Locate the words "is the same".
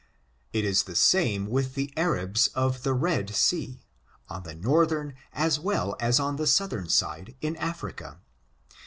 0.65-1.45